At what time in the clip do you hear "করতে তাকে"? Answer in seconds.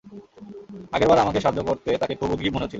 1.63-2.13